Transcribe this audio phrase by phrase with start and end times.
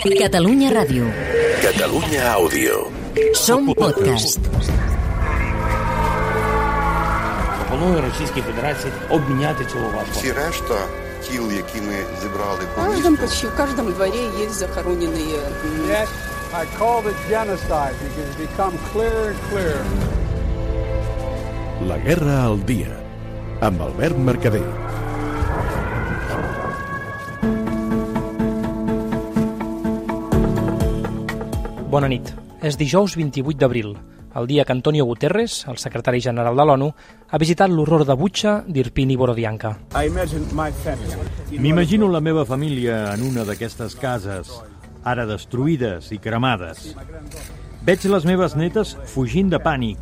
[0.00, 1.04] Catalunya Ràdio.
[1.60, 2.88] Catalunya Àudio.
[3.36, 4.40] Som podcast.
[7.58, 10.08] Пропоную Російській Федерації обміняти цього важко.
[10.12, 10.74] Всі решта
[11.28, 16.08] тіл, які ми зібрали В місту, почти в каждом дворе есть захороненные м, Yes,
[16.54, 19.84] I called it genocide because it's become clearer and clearer.
[21.88, 22.92] La guerra al dia.
[23.60, 24.64] Amb Albert Mercader.
[31.90, 32.28] Bona nit.
[32.62, 33.96] És dijous 28 d'abril,
[34.38, 36.92] el dia que Antonio Guterres, el secretari general de l'ONU,
[37.30, 39.72] ha visitat l'horror de Butxa d'Irpin i Borodianka.
[41.58, 44.52] M'imagino la meva família en una d'aquestes cases,
[45.02, 46.94] ara destruïdes i cremades.
[47.82, 49.98] Veig les meves netes fugint de pànic.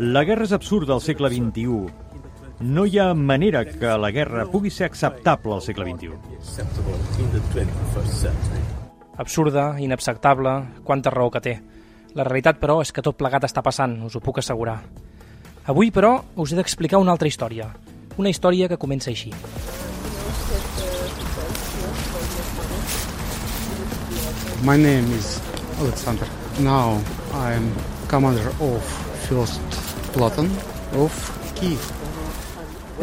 [0.00, 1.84] La guerra és absurda al segle XXI.
[2.64, 6.16] No hi ha manera que la guerra pugui ser acceptable al segle XXI.
[9.20, 11.52] Absurda, inacceptable, quanta raó que té.
[12.16, 14.78] La realitat, però, és que tot plegat està passant, us ho puc assegurar.
[15.68, 17.66] Avui, però, us he d'explicar una altra història.
[18.16, 19.34] Una història que comença així.
[24.64, 25.36] My name is
[25.84, 26.26] Alexander.
[26.64, 26.96] Now
[27.36, 27.68] I am
[28.08, 28.80] commander of
[29.28, 29.60] first
[30.16, 30.48] platoon
[30.96, 31.12] of
[31.60, 31.92] Kiev.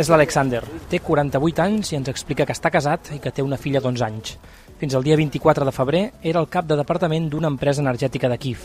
[0.01, 0.63] És l'Alexander.
[0.89, 4.09] Té 48 anys i ens explica que està casat i que té una filla d'11
[4.09, 4.39] anys.
[4.77, 8.37] Fins al dia 24 de febrer era el cap de departament d'una empresa energètica de
[8.37, 8.61] Kiev.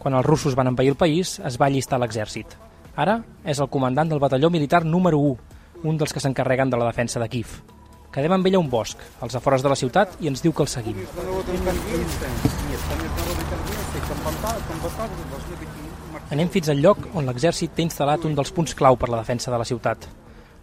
[0.00, 2.56] Quan els russos van envair el país, es va allistar l'exèrcit.
[2.96, 5.36] Ara és el comandant del batalló militar número 1,
[5.84, 7.60] un dels que s'encarreguen de la defensa de Kiev.
[8.14, 10.64] Quedem amb ell a un bosc, als afores de la ciutat, i ens diu que
[10.64, 10.96] el seguim.
[16.30, 19.52] Anem fins al lloc on l'exèrcit té instal·lat un dels punts clau per la defensa
[19.52, 20.08] de la ciutat.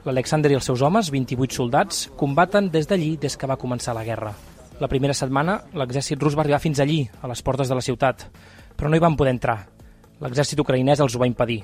[0.08, 4.08] L'Alexander i els seus homes, 28 soldats, combaten des d'allí des que va començar la
[4.08, 4.34] guerra.
[4.82, 8.24] La primera setmana, l'exèrcit rus va arribar fins allí, a les portes de la ciutat,
[8.74, 9.60] però no hi van poder entrar.
[10.24, 11.60] L'exèrcit ucraïnès els ho va impedir.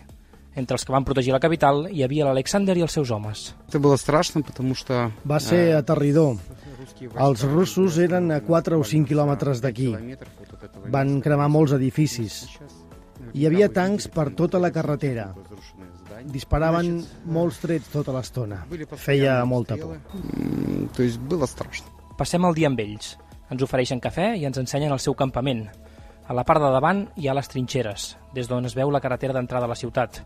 [0.58, 3.56] Entre els que van protegir la capital hi havia l'Alexander i els seus homes.
[5.26, 6.38] Va ser aterridor.
[7.26, 9.90] Els russos eren a 4 o 5 quilòmetres d'aquí.
[10.94, 12.44] Van cremar molts edificis.
[13.34, 15.32] Hi havia tancs per tota la carretera.
[16.38, 18.66] Disparaven molts trets tota l'estona.
[18.94, 19.98] Feia molta por.
[22.18, 23.12] Passem el dia amb ells.
[23.54, 25.68] Ens ofereixen cafè i ens ensenyen el seu campament.
[26.26, 29.36] A la part de davant hi ha les trinxeres, des d'on es veu la carretera
[29.38, 30.24] d'entrada a la ciutat.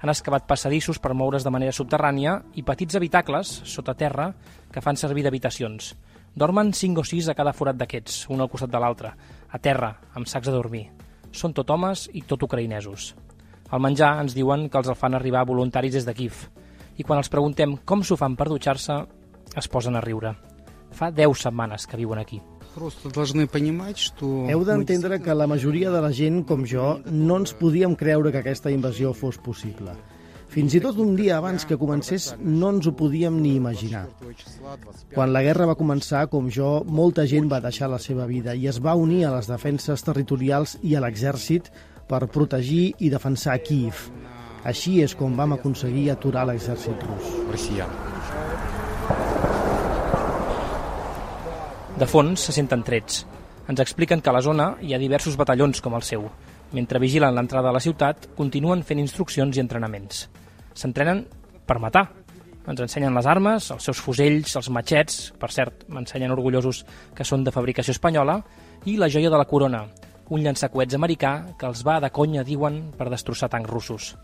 [0.00, 4.30] Han excavat passadissos per moure's de manera subterrània i petits habitacles, sota terra,
[4.72, 5.90] que fan servir d'habitacions.
[6.34, 9.12] Dormen cinc o sis a cada forat d'aquests, un al costat de l'altre,
[9.52, 10.86] a terra, amb sacs a dormir.
[11.30, 13.12] Són tot homes i tot ucraïnesos.
[13.68, 16.48] Al menjar ens diuen que els el fan arribar voluntaris des de Kif.
[16.96, 19.00] i quan els preguntem com s'ho fan per dutxar-se,
[19.58, 20.36] es posen a riure.
[20.94, 22.40] Fa 10 setmanes que viuen aquí.
[24.50, 28.42] Heu d'entendre que la majoria de la gent, com jo, no ens podíem creure que
[28.42, 29.94] aquesta invasió fos possible.
[30.54, 34.04] Fins i tot un dia abans que comencés no ens ho podíem ni imaginar.
[35.14, 38.68] Quan la guerra va començar, com jo, molta gent va deixar la seva vida i
[38.70, 41.72] es va unir a les defenses territorials i a l'exèrcit
[42.06, 44.06] per protegir i defensar Kiev.
[44.64, 47.34] Així és com vam aconseguir aturar l'exèrcit rus.
[51.94, 53.20] De fons se senten trets.
[53.70, 56.24] Ens expliquen que a la zona hi ha diversos batallons com el seu.
[56.74, 60.24] Mentre vigilen l'entrada a la ciutat, continuen fent instruccions i entrenaments.
[60.74, 61.22] S'entrenen
[61.68, 62.08] per matar.
[62.66, 66.82] Ens ensenyen les armes, els seus fusells, els matxets, per cert, m'ensenyen orgullosos
[67.14, 68.40] que són de fabricació espanyola,
[68.90, 69.84] i la joia de la corona,
[70.34, 74.14] un llançacoets americà que els va de conya, diuen, per destrossar tancs russos.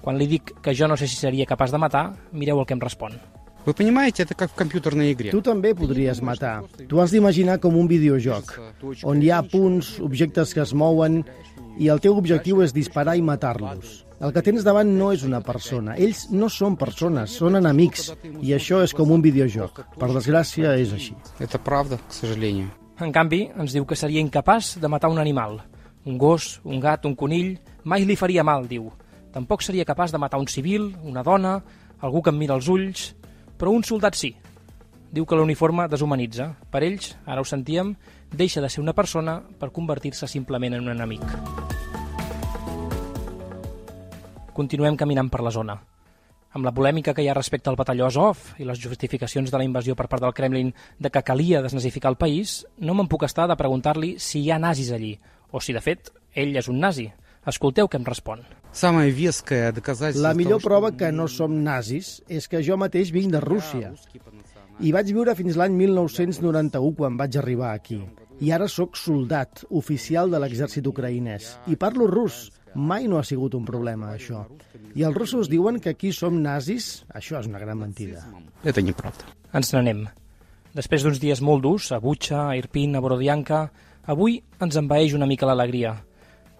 [0.00, 2.78] Quan li dic que jo no sé si seria capaç de matar, mireu el que
[2.78, 3.20] em respon.
[3.65, 5.31] Вы понимаете, это как в компьютерной игре.
[5.31, 6.65] Tu també podries matar.
[6.75, 8.59] Tu has d'imaginar com un videojoc,
[9.03, 11.23] on hi ha punts, objectes que es mouen,
[11.79, 14.03] i el teu objectiu és disparar i matar-los.
[14.19, 15.95] El que tens davant no és una persona.
[15.95, 18.11] Ells no són persones, són enemics.
[18.43, 19.79] I això és com un videojoc.
[19.99, 21.15] Per desgràcia, és així.
[21.39, 22.69] Это правда, к сожалению.
[22.99, 25.61] En canvi, ens diu que seria incapaç de matar un animal.
[26.05, 27.57] Un gos, un gat, un conill...
[27.83, 28.93] Mai li faria mal, diu.
[29.33, 31.57] Tampoc seria capaç de matar un civil, una dona,
[31.99, 33.13] algú que em mira els ulls...
[33.58, 34.30] Però un soldat sí.
[35.10, 36.52] Diu que l'uniforme deshumanitza.
[36.70, 37.96] Per ells, ara ho sentíem,
[38.30, 41.24] deixa de ser una persona per convertir-se simplement en un enemic.
[44.54, 45.78] Continuem caminant per la zona.
[46.54, 49.66] Amb la polèmica que hi ha respecte al batalló Azov i les justificacions de la
[49.66, 53.48] invasió per part del Kremlin de que calia desnazificar el país, no me'n puc estar
[53.50, 55.16] de preguntar-li si hi ha nazis allí,
[55.50, 57.10] o si, de fet, ell és un nazi.
[57.48, 58.42] Escolteu què em respon.
[60.20, 63.94] La millor prova que no som nazis és que jo mateix vinc de Rússia.
[64.84, 68.02] I vaig viure fins l'any 1991, quan vaig arribar aquí.
[68.38, 71.56] I ara sóc soldat, oficial de l'exèrcit ucraïnès.
[71.66, 72.52] I parlo rus.
[72.76, 74.44] Mai no ha sigut un problema, això.
[74.94, 77.02] I els russos diuen que aquí som nazis.
[77.10, 78.22] Això és una gran mentida.
[78.62, 79.16] Ja tenim prou.
[79.56, 80.04] Ens n'anem.
[80.76, 83.64] Després d'uns dies molt durs, a Butxa, a Irpin, a Borodianca,
[84.06, 85.96] avui ens envaeix una mica l'alegria.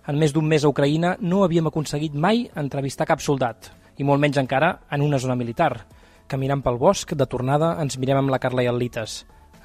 [0.08, 3.66] En més d'un mes a Ucraïna no havíem aconseguit mai entrevistar cap soldat,
[4.00, 5.84] i molt menys encara en una zona militar.
[6.32, 9.18] Caminant pel bosc, de tornada, ens mirem amb la Carla i el Lites.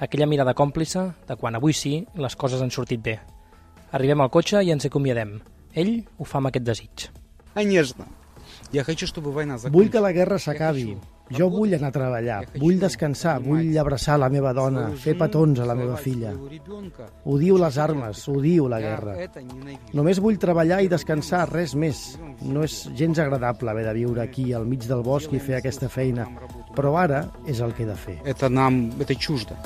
[0.04, 3.16] Aquella mirada còmplice de quan avui sí les coses han sortit bé.
[3.96, 5.38] Arribem al cotxe i ens acomiadem.
[5.72, 7.08] Ell ho fa amb aquest desig.
[9.72, 10.90] Vull que la guerra s'acabi.
[11.33, 15.67] Jo vull anar a treballar, vull descansar, vull abraçar la meva dona, fer petons a
[15.69, 16.31] la meva filla.
[17.29, 19.13] Odio les armes, odio la guerra.
[19.93, 22.17] Només vull treballar i descansar, res més.
[22.41, 25.89] No és gens agradable haver de viure aquí, al mig del bosc, i fer aquesta
[25.89, 26.25] feina.
[26.73, 28.19] Però ara és el que he de fer.
[28.25, 29.57] Это нам, это чуждо.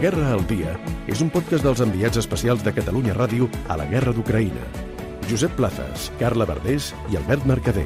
[0.00, 0.70] Guerra al Dia
[1.12, 4.62] és un podcast dels enviats especials de Catalunya Ràdio a la Guerra d'Ucraïna.
[5.28, 7.84] Josep Plazas, Carla Verdés i Albert Mercader.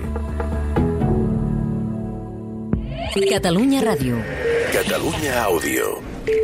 [3.34, 4.22] Catalunya Ràdio.
[4.78, 5.94] Catalunya Àudio.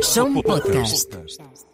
[0.03, 1.70] Som podcast.